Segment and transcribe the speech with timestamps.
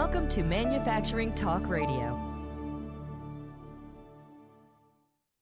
[0.00, 2.18] Welcome to Manufacturing Talk Radio.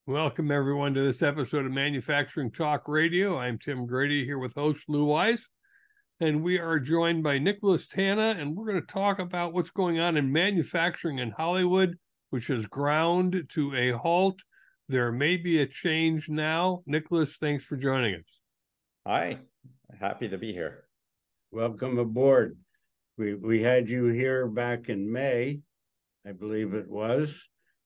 [0.05, 3.39] Welcome, everyone, to this episode of Manufacturing Talk Radio.
[3.39, 5.49] I'm Tim Grady here with host Lou Weiss,
[6.19, 10.01] and we are joined by Nicholas Tana, and we're going to talk about what's going
[10.01, 11.97] on in manufacturing in Hollywood,
[12.31, 14.41] which has ground to a halt.
[14.89, 16.83] There may be a change now.
[16.85, 18.41] Nicholas, thanks for joining us.
[19.07, 19.39] Hi,
[20.01, 20.83] happy to be here.
[21.53, 22.59] Welcome aboard.
[23.19, 25.59] We we had you here back in May,
[26.25, 27.35] I believe it was,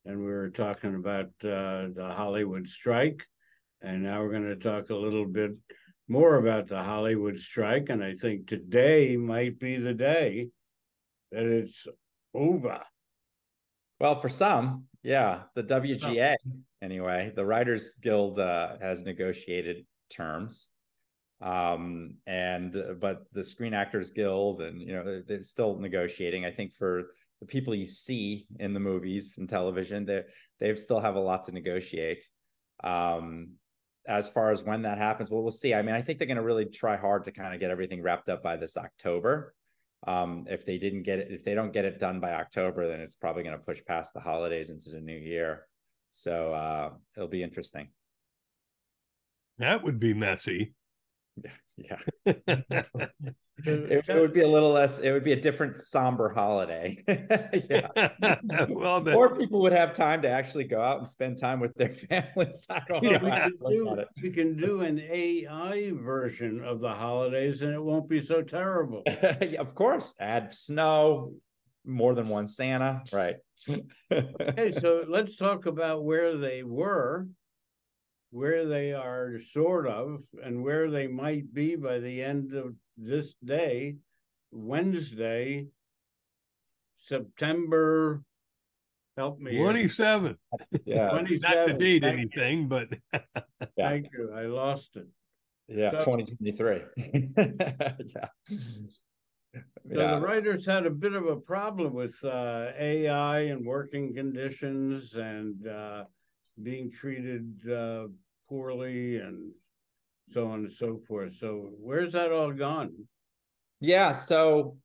[0.05, 3.25] and we were talking about uh, the Hollywood strike,
[3.81, 5.53] and now we're going to talk a little bit
[6.07, 7.89] more about the Hollywood strike.
[7.89, 10.51] And I think today might be the day
[11.31, 11.87] that it's
[12.35, 12.83] over.
[14.01, 16.35] Well, for some, yeah, the WGA
[16.83, 20.72] anyway, the Writers Guild uh, has negotiated terms
[21.43, 26.45] um and uh, but the screen actors guild and you know they're still negotiating.
[26.45, 27.11] I think for
[27.41, 30.23] the people you see in the movies and television they
[30.61, 32.25] they still have a lot to negotiate.
[32.85, 33.55] Um
[34.07, 35.75] as far as when that happens well we'll see.
[35.75, 38.03] I mean i think they're going to really try hard to kind of get everything
[38.03, 39.53] wrapped up by this october.
[40.07, 43.01] Um if they didn't get it if they don't get it done by october then
[43.01, 45.67] it's probably going to push past the holidays into the new year.
[46.13, 47.89] So uh it'll be interesting.
[49.59, 50.75] That would be messy
[51.77, 51.99] yeah.
[52.27, 57.03] it, it, would be a little less, it would be a different somber holiday.
[57.71, 57.89] yeah.
[58.69, 61.75] well, the, or people would have time to actually go out and spend time with
[61.75, 62.67] their families.
[62.69, 63.11] I don't know.
[63.11, 68.09] We can, do, we can do an AI version of the holidays and it won't
[68.09, 69.03] be so terrible.
[69.07, 70.15] yeah, of course.
[70.21, 71.33] Add snow,
[71.85, 73.03] more than one Santa.
[73.13, 73.37] Right.
[74.11, 77.29] okay, so let's talk about where they were
[78.33, 83.35] where they are sort of and where they might be by the end of this
[83.45, 83.97] day,
[84.51, 85.67] Wednesday,
[86.99, 88.23] September.
[89.19, 89.59] Help me.
[89.59, 90.39] 27.
[90.87, 91.11] Yeah.
[91.11, 91.41] 27.
[91.43, 92.67] Not to date Thank anything, you.
[92.67, 92.89] but.
[93.77, 94.33] Thank you.
[94.35, 95.07] I lost it.
[95.69, 96.81] Yeah, so, 2023.
[97.37, 98.29] yeah.
[99.55, 100.15] So yeah.
[100.15, 105.69] the writers had a bit of a problem with uh, AI and working conditions and
[105.69, 106.05] uh,
[106.63, 108.07] being treated uh,
[108.53, 109.51] poorly and
[110.35, 111.33] so on and so forth.
[111.41, 112.93] So where's that all gone?
[113.81, 114.77] Yeah, so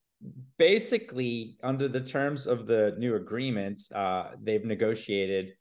[0.57, 5.51] basically under the terms of the new agreement, uh, they've negotiated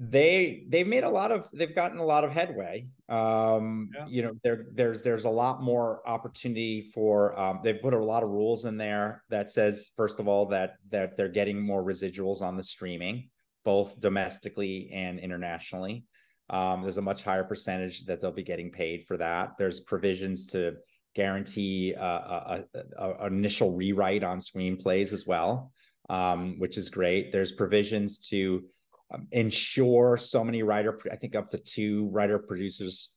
[0.00, 4.06] they they've made a lot of they've gotten a lot of headway um yeah.
[4.06, 8.22] you know there there's there's a lot more opportunity for um they've put a lot
[8.22, 12.42] of rules in there that says first of all that that they're getting more residuals
[12.42, 13.28] on the streaming
[13.68, 16.02] both domestically and internationally.
[16.50, 19.52] Um, there's a much higher percentage that they'll be getting paid for that.
[19.58, 20.76] There's provisions to
[21.14, 25.72] guarantee uh, a, a, a, initial rewrite on screenplays as well,
[26.08, 27.32] um, which is great.
[27.32, 28.64] There's provisions to
[29.12, 33.10] um, ensure so many writer, I think up to two writer producers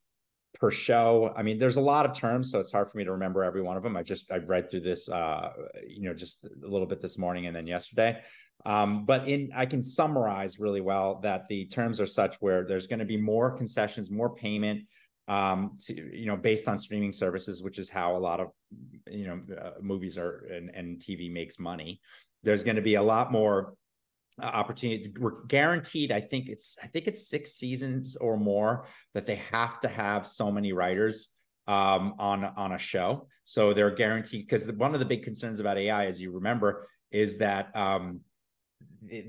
[0.55, 1.33] per show.
[1.35, 3.61] I mean, there's a lot of terms, so it's hard for me to remember every
[3.61, 3.95] one of them.
[3.95, 5.51] I just I read through this, uh,
[5.87, 8.21] you know, just a little bit this morning and then yesterday.
[8.65, 12.87] Um, but in I can summarize really well that the terms are such where there's
[12.87, 14.83] going to be more concessions, more payment,
[15.27, 18.51] um, to, you know, based on streaming services, which is how a lot of
[19.09, 22.01] you know uh, movies are and, and TV makes money.
[22.43, 23.75] There's going to be a lot more
[24.41, 25.13] uh, opportunity.
[25.19, 26.11] We're guaranteed.
[26.11, 30.27] I think it's I think it's six seasons or more that they have to have
[30.27, 31.29] so many writers
[31.67, 33.27] um, on on a show.
[33.45, 37.37] So they're guaranteed because one of the big concerns about AI, as you remember, is
[37.37, 38.21] that um,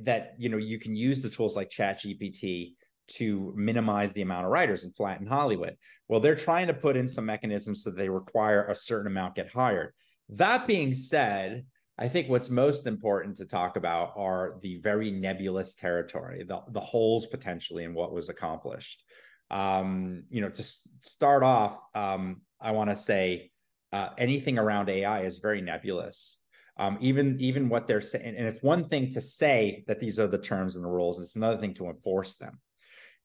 [0.02, 2.74] that you know you can use the tools like ChatGPT
[3.08, 5.76] to minimize the amount of writers and flatten Hollywood.
[6.08, 9.50] Well, they're trying to put in some mechanisms so they require a certain amount get
[9.50, 9.92] hired.
[10.28, 11.64] That being said,
[11.98, 16.80] I think what's most important to talk about are the very nebulous territory, the, the
[16.80, 19.02] holes potentially in what was accomplished.
[19.50, 23.50] Um, you know, to start off, um, I want to say
[23.92, 26.38] uh, anything around AI is very nebulous
[26.78, 30.28] um, even even what they're saying and it's one thing to say that these are
[30.28, 32.58] the terms and the rules it's another thing to enforce them.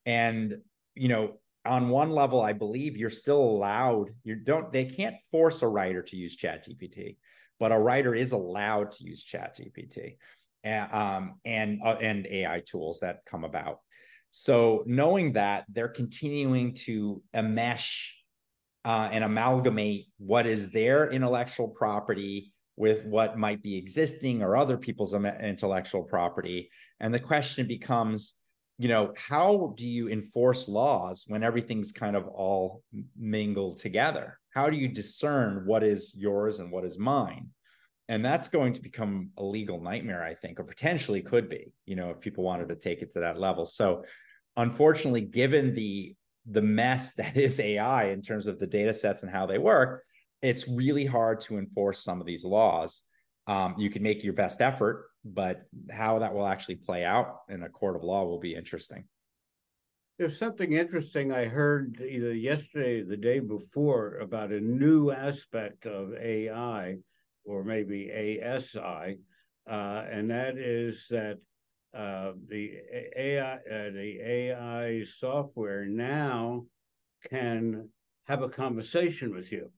[0.05, 0.57] And
[0.95, 5.61] you know on one level i believe you're still allowed you don't they can't force
[5.61, 7.17] a writer to use chat gpt
[7.59, 10.15] but a writer is allowed to use chat gpt
[10.63, 13.79] and um, and uh, and ai tools that come about.
[14.31, 18.15] So knowing that they're continuing to mesh
[18.85, 24.77] uh, and amalgamate what is their intellectual property with what might be existing or other
[24.77, 26.69] people's intellectual property.
[26.99, 28.35] And the question becomes,
[28.77, 32.83] you know, how do you enforce laws when everything's kind of all
[33.17, 34.39] mingled together?
[34.53, 37.49] How do you discern what is yours and what is mine?
[38.09, 41.95] and that's going to become a legal nightmare i think or potentially could be you
[41.95, 44.03] know if people wanted to take it to that level so
[44.55, 46.15] unfortunately given the
[46.49, 50.03] the mess that is ai in terms of the data sets and how they work
[50.41, 53.03] it's really hard to enforce some of these laws
[53.47, 55.61] um, you can make your best effort but
[55.91, 59.03] how that will actually play out in a court of law will be interesting
[60.17, 65.85] there's something interesting I heard either yesterday or the day before about a new aspect
[65.85, 66.97] of AI
[67.45, 69.19] or maybe ASI,
[69.69, 71.37] uh, and that is that
[71.95, 72.79] uh, the
[73.15, 76.65] AI uh, the AI software now
[77.29, 77.87] can
[78.25, 79.71] have a conversation with you.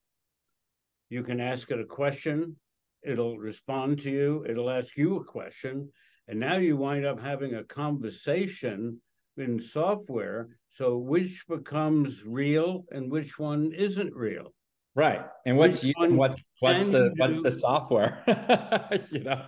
[1.10, 2.56] You can ask it a question,
[3.04, 5.90] it'll respond to you, it'll ask you a question,
[6.28, 9.02] and now you wind up having a conversation
[9.38, 10.50] in software.
[10.78, 14.54] So which becomes real and which one isn't real?
[14.96, 15.26] Right.
[15.46, 18.24] And what's you, what what's the what's the software?
[19.12, 19.46] you know,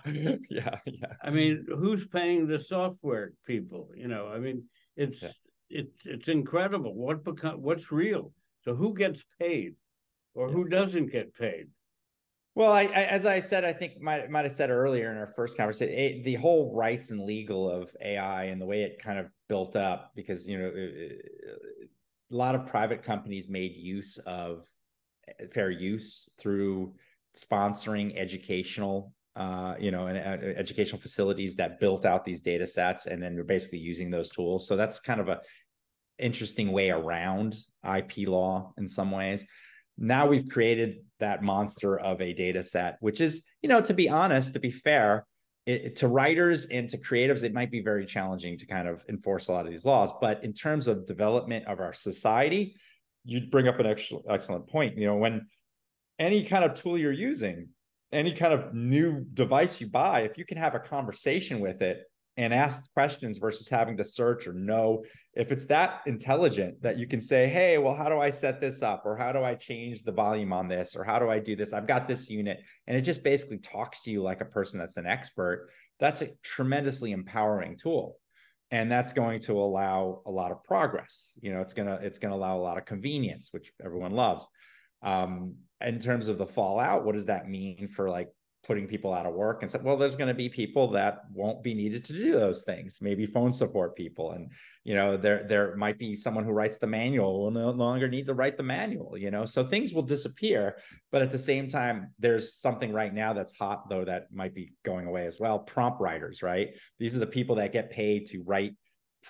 [0.50, 1.12] yeah, yeah.
[1.22, 3.90] I mean, who's paying the software people?
[3.94, 4.64] You know, I mean,
[4.96, 5.30] it's yeah.
[5.68, 6.94] it's it's incredible.
[6.94, 8.32] What become what's real?
[8.64, 9.74] So who gets paid,
[10.34, 10.54] or yeah.
[10.54, 11.68] who doesn't get paid?
[12.54, 15.32] Well, I, I, as I said, I think might might have said earlier in our
[15.34, 19.18] first conversation, it, the whole rights and legal of AI and the way it kind
[19.18, 21.24] of built up, because you know, it,
[22.30, 24.66] a lot of private companies made use of
[25.28, 26.92] eh, fair use through
[27.34, 33.06] sponsoring educational, uh, you know, and uh, educational facilities that built out these data sets,
[33.06, 34.68] and then you're basically using those tools.
[34.68, 35.40] So that's kind of a
[36.18, 37.56] interesting way around
[37.96, 39.46] IP law in some ways
[39.98, 44.08] now we've created that monster of a data set which is you know to be
[44.08, 45.26] honest to be fair
[45.66, 49.48] it, to writers and to creatives it might be very challenging to kind of enforce
[49.48, 50.12] a lot of these laws.
[50.20, 52.74] But in terms of development of our society
[53.24, 54.98] you bring up an excellent, excellent point.
[54.98, 55.46] You know when
[56.18, 57.68] any kind of tool you're using
[58.12, 62.02] any kind of new device you buy if you can have a conversation with it
[62.36, 65.04] and ask questions versus having to search or know.
[65.34, 68.82] If it's that intelligent that you can say hey well how do i set this
[68.82, 69.02] up?
[69.04, 70.96] Or how do i change the volume on this?
[70.96, 71.72] Or how do i do this?
[71.72, 72.60] I've got this unit.
[72.86, 75.68] And it just basically talks to you like a person that's an expert.
[76.00, 78.16] That's a tremendously empowering tool.
[78.70, 81.38] And that's going to allow a lot of progress.
[81.42, 84.12] You know it's going to it's going to allow a lot of convenience which everyone
[84.12, 84.48] loves.
[85.02, 88.28] Um, in terms of the fallout what does that mean for like
[88.64, 91.64] putting people out of work and said, well, there's going to be people that won't
[91.64, 92.98] be needed to do those things.
[93.00, 94.50] Maybe phone support people, and
[94.84, 98.26] you know, there there might be someone who writes the manual will no longer need
[98.26, 99.18] to write the manual.
[99.18, 100.76] You know, so things will disappear.
[101.10, 104.72] But at the same time, there's something right now that's hot though that might be
[104.84, 105.58] going away as well.
[105.58, 106.70] Prompt writers, right?
[106.98, 108.74] These are the people that get paid to write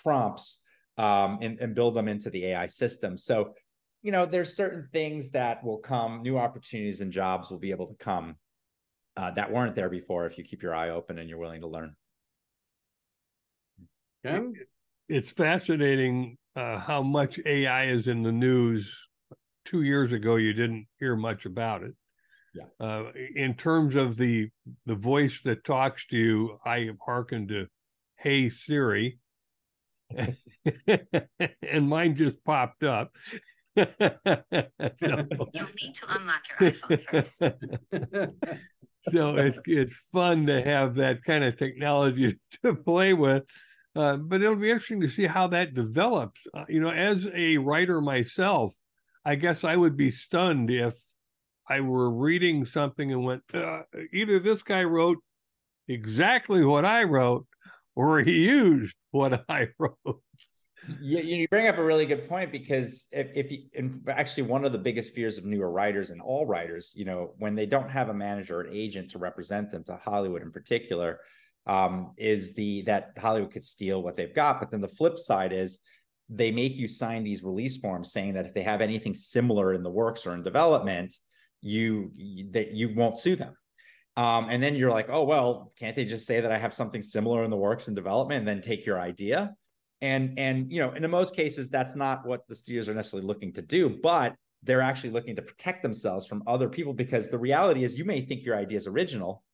[0.03, 0.59] prompts
[0.99, 3.17] um, and, and build them into the AI system.
[3.17, 3.55] So
[4.03, 7.87] you know, there's certain things that will come, new opportunities and jobs will be able
[7.87, 8.35] to come
[9.17, 11.67] uh, that weren't there before if you keep your eye open and you're willing to
[11.67, 11.95] learn.
[14.25, 14.41] Yeah.
[15.09, 18.97] It's fascinating uh, how much AI is in the news.
[19.65, 21.95] Two years ago, you didn't hear much about it.
[22.55, 22.65] Yeah.
[22.81, 24.51] Uh, in terms of the
[24.85, 27.67] the voice that talks to you, I have hearkened to
[28.19, 29.19] "Hey Siri,"
[31.63, 33.15] and mine just popped up.
[33.77, 37.43] so, You'll need to unlock your iPhone first
[39.11, 43.45] so it's it's fun to have that kind of technology to play with.
[43.95, 46.41] Uh, but it'll be interesting to see how that develops.
[46.55, 48.75] Uh, you know, as a writer myself,
[49.25, 50.95] I guess I would be stunned if
[51.69, 53.83] I were reading something and went, uh,
[54.13, 55.19] either this guy wrote
[55.89, 57.47] exactly what I wrote,
[58.21, 60.23] he what I wrote.
[61.01, 64.65] You, you bring up a really good point because if, if you and actually one
[64.65, 67.89] of the biggest fears of newer writers and all writers you know when they don't
[67.89, 71.21] have a manager or an agent to represent them to hollywood in particular
[71.67, 74.59] um, is the that hollywood could steal what they've got.
[74.59, 75.79] But then the flip side is
[76.29, 79.83] they make you sign these release forms saying that if they have anything similar in
[79.83, 81.15] the works or in development
[81.61, 82.11] you
[82.51, 83.55] that you won't sue them
[84.17, 87.03] um, and then you're like oh well can't they just say that i have something
[87.03, 89.55] similar in the works and development and then take your idea?
[90.01, 93.53] And and you know in most cases that's not what the studios are necessarily looking
[93.53, 97.85] to do but they're actually looking to protect themselves from other people because the reality
[97.85, 99.45] is you may think your idea is original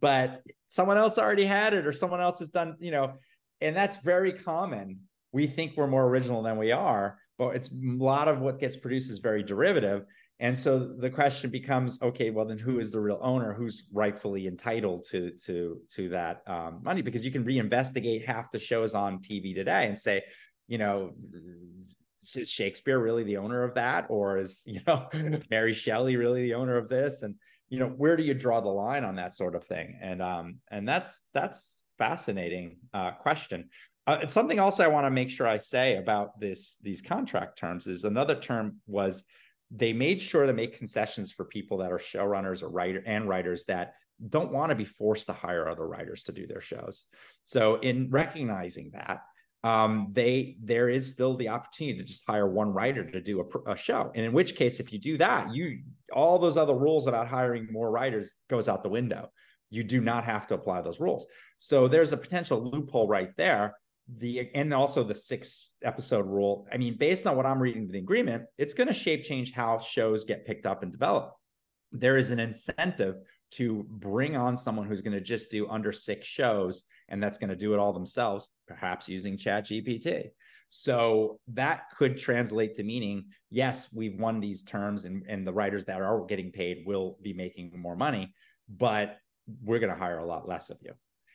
[0.00, 3.12] but someone else already had it or someone else has done you know
[3.60, 5.00] and that's very common.
[5.32, 8.76] We think we're more original than we are but it's a lot of what gets
[8.76, 10.04] produced is very derivative
[10.40, 13.52] and so the question becomes, okay, well then who is the real owner?
[13.52, 17.02] Who's rightfully entitled to to to that um, money?
[17.02, 20.22] Because you can reinvestigate half the shows on TV today and say,
[20.66, 21.12] you know,
[22.22, 25.08] is Shakespeare really the owner of that, or is you know
[25.50, 27.22] Mary Shelley really the owner of this?
[27.22, 27.36] And
[27.70, 30.58] you know where do you draw the line on that sort of thing and um
[30.70, 33.70] and that's that's fascinating uh question
[34.06, 37.56] uh, it's something else i want to make sure i say about this these contract
[37.56, 39.24] terms is another term was
[39.70, 43.64] they made sure to make concessions for people that are showrunners or writer and writers
[43.66, 43.94] that
[44.28, 47.06] don't want to be forced to hire other writers to do their shows
[47.44, 49.22] so in recognizing that
[49.62, 53.72] um, they there is still the opportunity to just hire one writer to do a,
[53.72, 54.10] a, show.
[54.14, 57.68] And in which case, if you do that, you all those other rules about hiring
[57.70, 59.30] more writers goes out the window.
[59.68, 61.26] You do not have to apply those rules.
[61.58, 63.76] So there's a potential loophole right there.
[64.18, 66.66] The and also the six episode rule.
[66.72, 69.78] I mean, based on what I'm reading the agreement, it's going to shape change how
[69.78, 71.34] shows get picked up and developed.
[71.92, 73.16] There is an incentive
[73.52, 77.50] to bring on someone who's going to just do under six shows and that's going
[77.50, 80.28] to do it all themselves, perhaps using Chat GPT.
[80.68, 85.84] So that could translate to meaning, yes, we've won these terms and, and the writers
[85.86, 88.32] that are getting paid will be making more money,
[88.68, 89.18] but
[89.64, 90.92] we're going to hire a lot less of you.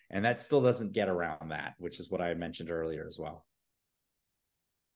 [0.09, 3.45] And that still doesn't get around that, which is what I mentioned earlier as well.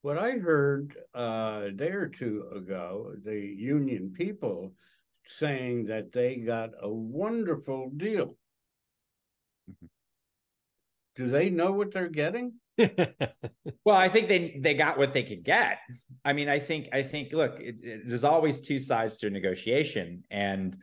[0.02, 4.72] What I heard uh, a day or two ago, the union people
[5.38, 8.36] saying that they got a wonderful deal.
[9.70, 9.86] Mm-hmm.
[11.16, 12.54] Do they know what they're getting?
[13.84, 15.78] well, I think they they got what they could get.
[16.24, 19.30] I mean, I think I think look, it, it, there's always two sides to a
[19.30, 20.76] negotiation, and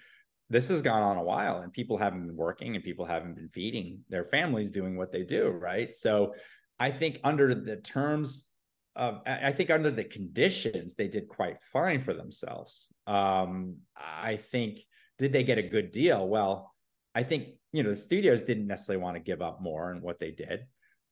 [0.50, 3.50] this has gone on a while, and people haven't been working, and people haven't been
[3.50, 5.94] feeding their families, doing what they do, right?
[5.94, 6.34] So,
[6.80, 8.52] I think under the terms
[8.96, 12.94] of, I think under the conditions, they did quite fine for themselves.
[13.08, 14.80] Um, I think
[15.18, 16.28] did they get a good deal?
[16.28, 16.74] Well,
[17.16, 20.20] I think you know the studios didn't necessarily want to give up more in what
[20.20, 20.66] they did,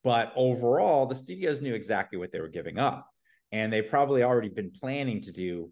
[0.03, 3.09] but overall the studios knew exactly what they were giving up,
[3.51, 5.71] and they've probably already been planning to do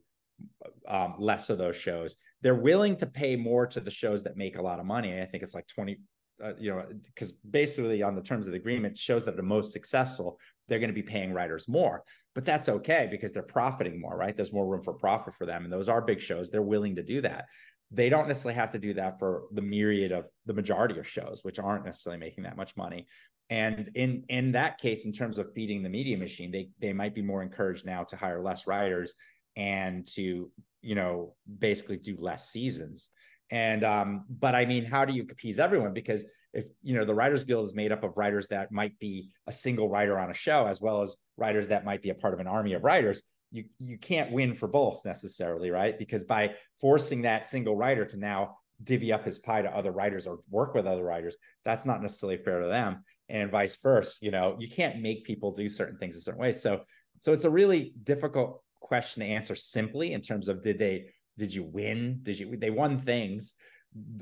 [0.88, 2.16] um, less of those shows.
[2.44, 5.20] They're willing to pay more to the shows that make a lot of money.
[5.20, 6.00] I think it's like twenty.
[6.44, 9.72] Uh, you know, because basically on the terms of the agreement shows that are most
[9.72, 12.04] successful, they're going to be paying writers more.
[12.36, 14.36] But that's okay because they're profiting more, right?
[14.36, 15.64] There's more room for profit for them.
[15.64, 16.50] And those are big shows.
[16.50, 17.46] They're willing to do that
[17.94, 21.42] they don't necessarily have to do that for the myriad of the majority of shows
[21.44, 23.06] which aren't necessarily making that much money
[23.50, 27.14] and in in that case in terms of feeding the media machine they they might
[27.14, 29.14] be more encouraged now to hire less writers
[29.56, 30.50] and to
[30.84, 33.10] you know basically do less seasons
[33.50, 37.14] and um but i mean how do you appease everyone because if you know the
[37.14, 40.34] writers guild is made up of writers that might be a single writer on a
[40.34, 43.24] show as well as writers that might be a part of an army of writers
[43.54, 45.98] you you can't win for both necessarily, right?
[45.98, 50.28] Because by forcing that single writer to now divvy up his pie to other writers
[50.28, 54.18] or work with other writers, that's not necessarily fair to them, and vice versa.
[54.22, 56.52] You know, you can't make people do certain things a certain way.
[56.52, 56.82] So
[57.20, 58.63] so it's a really difficult
[58.94, 60.96] question to answer simply in terms of did they
[61.42, 62.20] did you win?
[62.22, 63.56] Did you they won things?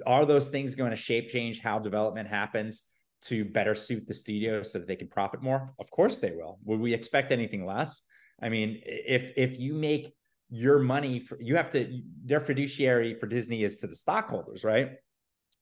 [0.06, 2.74] Are those things going to shape change how development happens?
[3.22, 5.74] to better suit the studio so that they can profit more?
[5.80, 6.58] Of course they will.
[6.66, 8.02] Would we expect anything less?
[8.42, 10.14] I mean, if if you make
[10.50, 14.94] your money, for, you have to their fiduciary for Disney is to the stockholders, right?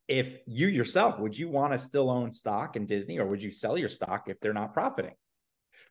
[0.07, 3.51] If you yourself would you want to still own stock in Disney, or would you
[3.51, 5.15] sell your stock if they're not profiting?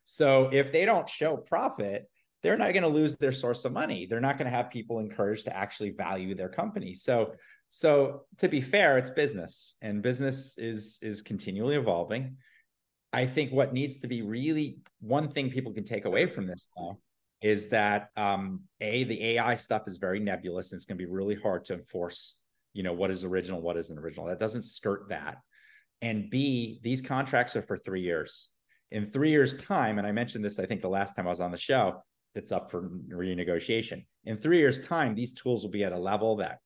[0.03, 2.09] So if they don't show profit,
[2.41, 4.05] they're not going to lose their source of money.
[4.05, 6.93] They're not going to have people encouraged to actually value their company.
[6.93, 7.33] So
[7.69, 12.37] so to be fair, it's business, and business is is continually evolving.
[13.13, 16.67] I think what needs to be really one thing people can take away from this
[16.77, 16.99] now
[17.41, 21.11] is that um, a the AI stuff is very nebulous and it's going to be
[21.11, 22.35] really hard to enforce.
[22.73, 24.27] You know what is original, what isn't original.
[24.27, 25.37] That doesn't skirt that.
[26.01, 28.49] And B, these contracts are for three years.
[28.91, 31.41] In three years' time, and I mentioned this, I think the last time I was
[31.41, 32.01] on the show,
[32.39, 34.05] it's up for renegotiation.
[34.23, 36.59] In three years' time, these tools will be at a level that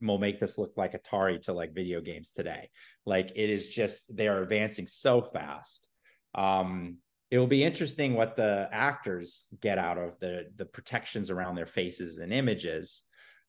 [0.00, 2.68] will make this look like Atari to like video games today.
[3.06, 5.88] Like it is just they are advancing so fast.
[6.34, 6.98] Um,
[7.30, 11.66] it will be interesting what the actors get out of the the protections around their
[11.66, 13.02] faces and images.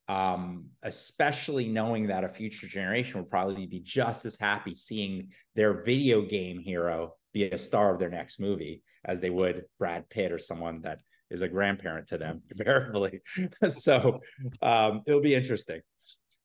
[0.09, 5.83] Um, especially knowing that a future generation will probably be just as happy seeing their
[5.83, 10.31] video game hero be a star of their next movie as they would Brad Pitt
[10.31, 13.21] or someone that is a grandparent to them comparatively.
[13.69, 14.19] so
[14.61, 15.81] um, it'll be interesting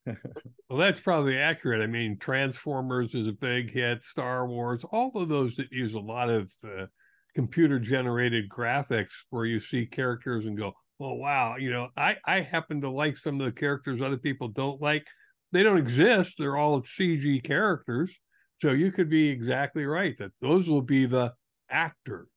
[0.06, 1.82] well, that's probably accurate.
[1.82, 6.00] I mean, Transformers is a big hit, Star Wars, all of those that use a
[6.00, 6.86] lot of uh,
[7.34, 12.40] computer generated graphics where you see characters and go, oh, wow, you know, I, I
[12.40, 15.06] happen to like some of the characters other people don't like.
[15.52, 18.18] They don't exist, they're all CG characters.
[18.60, 21.32] So you could be exactly right that those will be the
[21.68, 22.28] actors.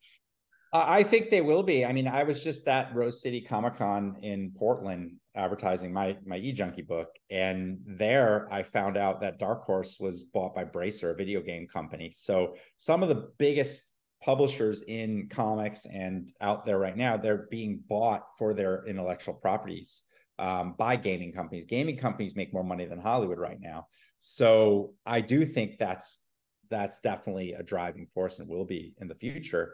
[0.85, 1.85] I think they will be.
[1.85, 6.39] I mean, I was just at Rose City Comic Con in Portland advertising my my
[6.39, 11.15] eJunky book and there i found out that dark horse was bought by bracer a
[11.15, 12.11] video game company.
[12.13, 13.83] So some of the biggest
[14.23, 20.03] publishers in comics and out there right now they're being bought for their intellectual properties
[20.39, 21.65] um, by gaming companies.
[21.65, 23.87] Gaming companies make more money than hollywood right now.
[24.19, 26.21] So i do think that's
[26.69, 29.73] that's definitely a driving force and will be in the future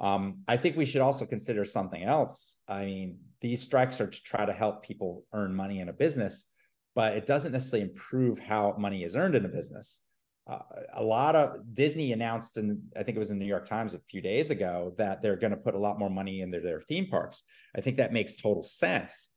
[0.00, 2.60] um, I think we should also consider something else.
[2.68, 6.46] I mean, these strikes are to try to help people earn money in a business,
[6.94, 10.02] but it doesn't necessarily improve how money is earned in a business.
[10.48, 10.58] Uh,
[10.94, 13.94] a lot of Disney announced, and I think it was in the New York Times
[13.94, 16.80] a few days ago, that they're going to put a lot more money into their,
[16.80, 17.44] theme parks.
[17.76, 19.30] I think that makes total sense.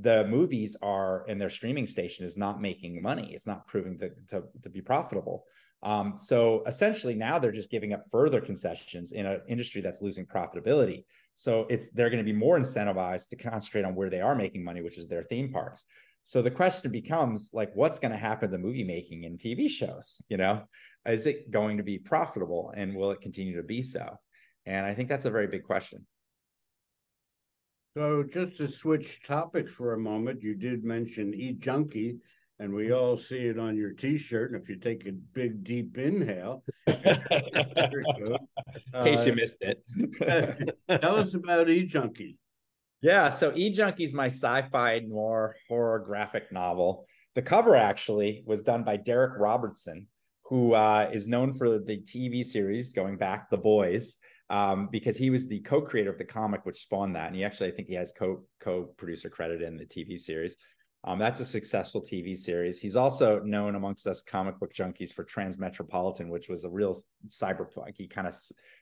[0.00, 3.34] The movies are, and their streaming station is not making money.
[3.34, 5.44] It's not proving to, to, to be profitable.
[5.82, 10.26] Um, so essentially now they're just giving up further concessions in an industry that's losing
[10.26, 11.04] profitability.
[11.34, 14.64] So it's they're going to be more incentivized to concentrate on where they are making
[14.64, 15.84] money, which is their theme parks.
[16.24, 20.20] So the question becomes like, what's going to happen to movie making and TV shows?
[20.28, 20.64] You know,
[21.06, 24.18] is it going to be profitable and will it continue to be so?
[24.64, 26.04] And I think that's a very big question.
[27.96, 32.18] So just to switch topics for a moment, you did mention E Junkie
[32.58, 35.98] and we all see it on your t-shirt and if you take a big deep
[35.98, 36.94] inhale in
[39.04, 39.82] case you missed it.
[41.00, 42.36] Tell us about eJunky.
[43.02, 47.06] Yeah so eJunky is my sci-fi noir horror graphic novel.
[47.34, 50.06] The cover actually was done by Darick robertson
[50.48, 54.16] who uh, is known for the tv series going back the boys
[54.48, 57.26] um, because he was the co-creator of the comic which spawned that.
[57.26, 60.56] And he actually i think he has co co-producer credit in the tv series
[61.06, 62.80] um, that's a successful TV series.
[62.80, 68.10] He's also known amongst us comic book junkies for Transmetropolitan, which was a real cyberpunky
[68.10, 68.34] kind of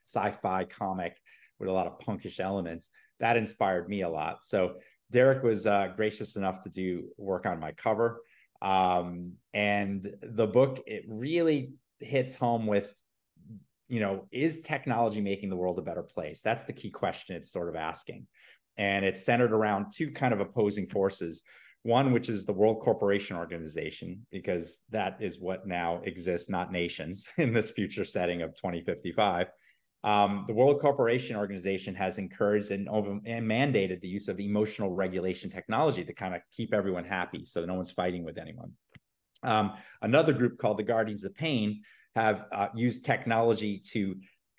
[0.07, 1.21] sci-fi comic
[1.59, 2.91] with a lot of punkish elements.
[3.21, 4.43] That inspired me a lot.
[4.43, 4.77] So
[5.13, 8.23] Darick was uh, gracious enough to do work on my cover.
[8.63, 12.95] Um, and the book, it really hits home with,
[13.89, 16.41] you know, is technology making the world a better place?
[16.41, 18.27] That's the key question it's sort of asking.
[18.79, 21.43] And it's centered around two kind of opposing forces
[21.85, 27.29] one, which is the World Corporation Organization, because that is what now exists, not nations,
[27.39, 29.49] in this future setting of 2055.
[30.03, 35.49] Um, the World Corporation Organization has encouraged and, and, mandated the use of emotional regulation
[35.49, 38.73] technology to kind of keep everyone happy so no one's fighting with anyone.
[39.43, 41.83] Um, another group called the Guardians of Pain
[42.17, 44.17] have uh, used technology to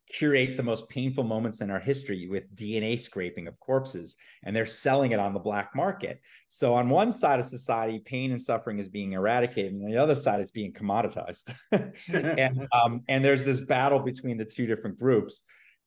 [0.07, 4.65] curate the most painful moments in our history with DNA scraping of corpses, and they're
[4.65, 6.21] selling it on the black market.
[6.47, 10.15] So, on one side of society, pain and suffering is being eradicated, and the other
[10.15, 11.53] side, it's being commoditized.
[12.37, 15.41] and um, and there's this battle between the two different groups.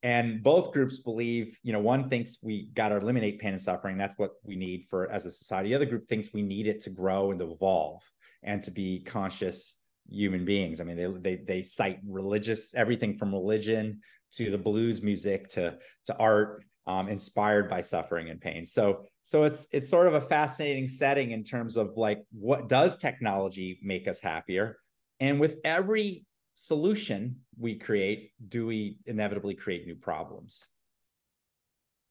[0.05, 3.99] And both groups believe, you know, one thinks we got to eliminate pain and suffering.
[3.99, 5.71] That's what we need for as a society.
[5.71, 8.09] The other group thinks we need it to grow and to evolve
[8.45, 9.75] and to be conscious
[10.11, 10.81] human beings.
[10.81, 14.01] I mean, they they they cite religious everything from religion
[14.33, 18.65] to the blues music to to art um, inspired by suffering and pain.
[18.65, 22.97] So so it's it's sort of a fascinating setting in terms of like what does
[22.97, 24.79] technology make us happier,
[25.21, 30.69] and with every solution we create, do we inevitably create new problems?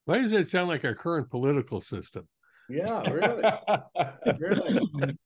[0.05, 2.27] Why does it sound like our current political system?
[2.69, 3.43] Yeah, really.
[4.39, 5.17] really.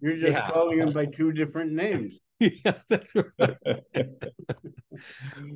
[0.00, 0.50] You're just yeah.
[0.50, 2.14] calling them by two different names.
[2.40, 3.56] yeah, that's right.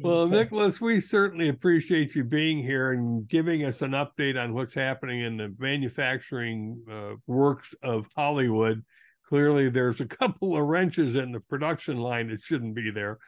[0.01, 4.75] well, Nicholas, we certainly appreciate you being here and giving us an update on what's
[4.75, 8.85] happening in the manufacturing uh, works of Hollywood.
[9.27, 13.19] Clearly, there's a couple of wrenches in the production line that shouldn't be there.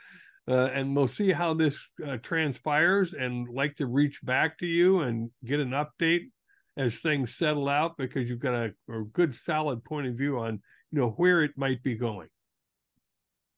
[0.50, 5.00] Uh, and we'll see how this uh, transpires and like to reach back to you
[5.00, 6.30] and get an update
[6.76, 10.60] as things settle out because you've got a, a good solid point of view on
[10.90, 12.28] you know where it might be going.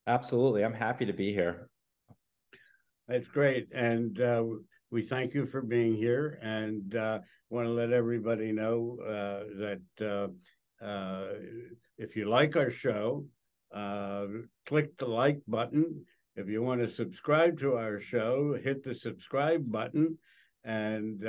[0.07, 0.64] Absolutely.
[0.64, 1.70] I'm happy to be here.
[3.09, 3.68] That's great.
[3.72, 4.44] And uh,
[4.90, 10.31] we thank you for being here and uh, want to let everybody know uh, that
[10.83, 11.35] uh, uh,
[11.96, 13.24] if you like our show
[13.74, 14.26] uh,
[14.66, 16.05] click the like button
[16.36, 20.18] if you want to subscribe to our show hit the subscribe button
[20.64, 21.20] and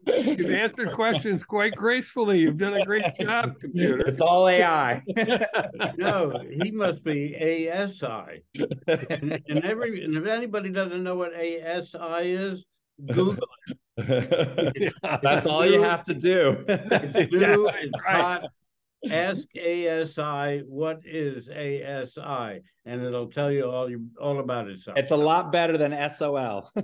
[0.07, 2.39] You've answered questions quite gracefully.
[2.39, 3.99] You've done a great job, computer.
[4.07, 5.03] It's all AI.
[5.99, 8.43] No, he must be ASI.
[8.87, 12.65] And, and every, and if anybody doesn't know what ASI is,
[13.07, 13.47] Google
[13.97, 14.93] it.
[15.23, 16.65] That's all you have to do.
[16.69, 17.29] it.
[17.33, 18.45] Yeah, Do, it's hot.
[19.09, 22.61] Ask ASI, what is ASI?
[22.85, 24.99] And it'll tell you all you, all about itself.
[24.99, 26.71] It's a lot better than SOL.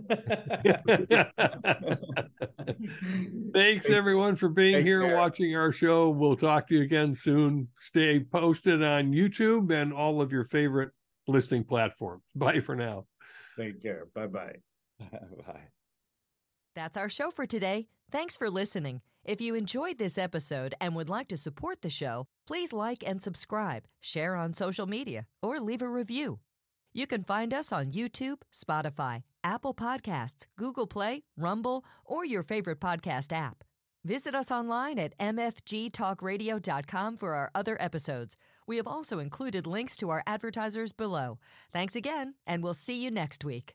[3.53, 5.17] Thanks everyone for being Take here care.
[5.17, 6.09] watching our show.
[6.11, 7.69] We'll talk to you again soon.
[7.81, 10.93] Stay posted on YouTube and all of your favorite
[11.29, 12.23] listening platforms.
[12.35, 13.07] Bye for now.
[13.59, 14.07] Take care.
[14.15, 14.57] Bye-bye.
[15.01, 15.69] Bye.
[16.75, 17.89] That's our show for today.
[18.11, 19.01] Thanks for listening.
[19.27, 23.21] If you enjoyed this episode and would like to support the show, please like and
[23.21, 26.39] subscribe, share on social media, or leave a review.
[26.95, 32.79] You can find us on YouTube, Spotify, Apple Podcasts, Google Play, Rumble, or your favorite
[32.79, 33.65] podcast app.
[34.05, 38.37] Visit us online at mfgtalkradio.com for our other episodes.
[38.69, 41.41] We have also included links to our advertisers below.
[41.73, 43.75] Thanks again, and we'll see you next week.